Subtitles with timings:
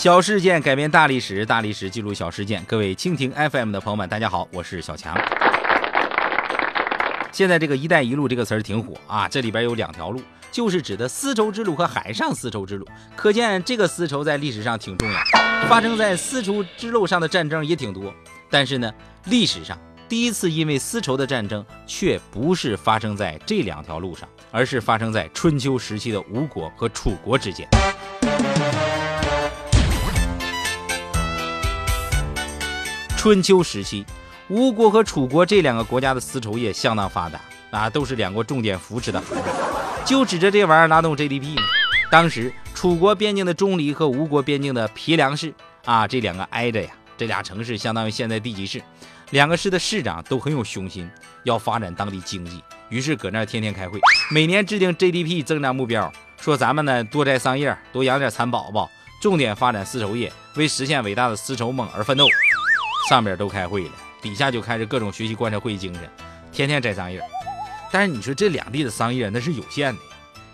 [0.00, 2.64] 小事件改编大历史，大历史记录小事件。
[2.64, 5.14] 各位蜻蜓 FM 的朋友们，大家好，我是小强。
[7.30, 12.88] 现在这个“一带一路”这个词儿挺火啊，这里边有两条路，就是指的丝绸之路和海上丝绸之路。
[13.14, 15.20] 可见这个丝绸在历史上挺重要，
[15.68, 18.10] 发生在丝绸之路上的战争也挺多。
[18.48, 18.90] 但是呢，
[19.26, 27.68] 历史上第一次因为丝绸的战争却不是发生在这两条路上，而是发生在春秋时期的吴国和楚国之间。
[33.20, 34.02] 春秋时期，
[34.48, 37.38] 吴国和楚国这两个国家的丝绸业相当发达
[37.70, 39.44] 啊，都是两国重点扶持的行业。
[40.06, 41.60] 就指着这玩意儿拉动 GDP 呢。
[42.10, 45.52] 当时楚国边境的钟离和吴国边境的皮梁市
[45.84, 46.88] 啊，这两个挨着呀，
[47.18, 48.80] 这俩城市相当于现在地级市。
[49.32, 51.06] 两个市的市长都很有雄心，
[51.44, 56.10] 要发展当地经济，于是搁那儿天天开会，每年制定 GDP 增长目标，
[56.40, 58.90] 说咱们呢多摘桑叶，多养点蚕宝宝，
[59.20, 62.24] 重点发展丝绸业，为实现伟大的丝绸梦而奋斗。
[63.08, 66.08] 上边都开会了，底下就开始各种学习贯彻会议精神，
[66.52, 67.20] 天天摘桑叶。
[67.90, 70.00] 但是你说这两地的桑叶那是有限的，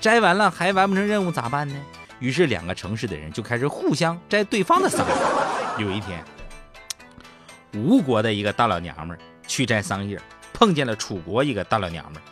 [0.00, 1.74] 摘完了还完不成任务咋办呢？
[2.20, 5.14] 于是两个城市的人就开始互相摘对方的桑叶。
[5.84, 6.24] 有一天，
[7.74, 9.16] 吴国的一个大老娘们
[9.46, 10.18] 去摘桑叶，
[10.52, 12.22] 碰见了楚国一个大老娘们，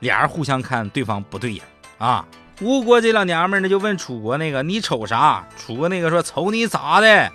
[0.00, 1.64] 俩人互相看对方不对眼
[1.98, 2.24] 啊。
[2.60, 5.44] 吴国这老娘们呢就问楚国那个你瞅啥？
[5.56, 7.32] 楚国那个说瞅你咋的？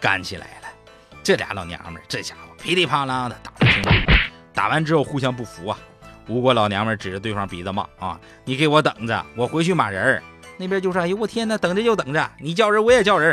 [0.00, 0.59] 干起来。
[1.30, 3.94] 这俩老娘们儿，这家伙噼里啪啦的打的挺猛，
[4.52, 5.78] 打完之后互相不服啊。
[6.26, 10.22] 吴国老娘们指着对方鼻子骂啊：“你给我等着，我回去骂人儿。”
[10.58, 13.32] 那边就说：“哎呦我天哪，等着就等着，你叫人我也叫人。”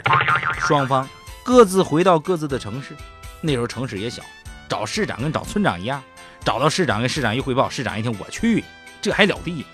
[0.62, 1.10] 双方
[1.42, 2.96] 各自回到各自的城市。
[3.42, 4.22] 那时候城市也小，
[4.70, 6.00] 找市长跟找村长一样，
[6.46, 8.64] 找到市长跟市长一汇报，市长一听我去，
[9.02, 9.66] 这还了得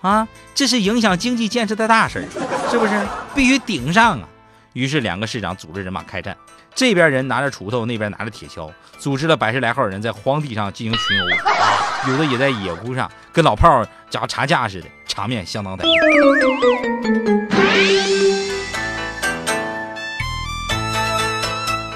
[0.00, 0.28] 啊？
[0.54, 2.24] 这是影响经济建设的大事，
[2.70, 3.04] 是不是？
[3.34, 4.28] 必须顶上啊！
[4.74, 6.36] 于是两个市长组织人马开战。
[6.74, 15.84] 这边人拿着锄头，那边拿着铁锹，组织了百十来号人在荒地上进行群殴，有的也在野屋上跟老炮儿家查架似的，场面相当歹。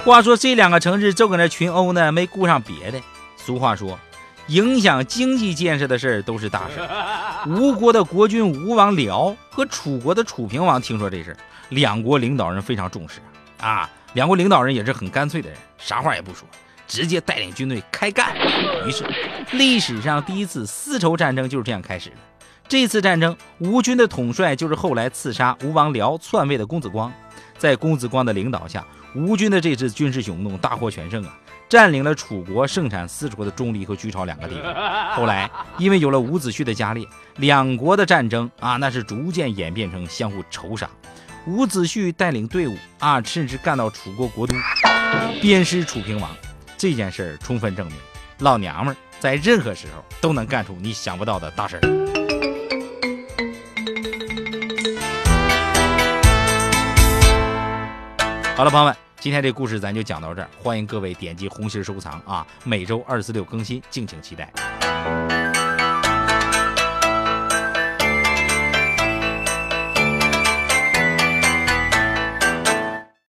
[0.04, 2.98] 话说这两个城市正搁那群殴呢，没顾上别的。
[3.36, 3.98] 俗话说，
[4.48, 6.80] 影响经济建设的事儿都是大事。
[7.50, 11.36] 吴国的国君吴王僚和楚国的楚平王听说这事儿，
[11.70, 13.20] 两国领导人非常重视
[13.60, 13.88] 啊。
[14.14, 16.48] 两国领导人也是很干脆的人，啥话也不说，
[16.86, 18.34] 直接带领军队开干。
[18.86, 19.04] 于是，
[19.52, 22.16] 历史上第一次丝绸战争就是这样开始的。
[22.68, 27.10] 这次战争，吴军的统帅就是后来刺杀吴王僚篡位的公子光。
[27.56, 31.34] 在公子光的领导下，吴军的这次军事行动大获全胜啊，
[31.66, 35.16] 占领了楚国盛产丝绸的钟离和居巢两个地方。
[35.16, 40.88] 后来，因为有了伍子胥的加列，两国的战争啊，那是逐渐演变成相互仇杀。
[41.46, 44.54] 伍子胥带领队伍啊，甚至干到楚国国都，
[45.40, 46.30] 鞭尸楚平王。
[46.76, 47.96] 这件事儿充分证明，
[48.40, 51.97] 老娘们在任何时候都能干出你想不到的大事儿。
[58.58, 64.52] 好了，朋友们，今天这故事咱就讲到这儿，欢迎各位点击红心收藏啊，每周二四六更新，敬请期待。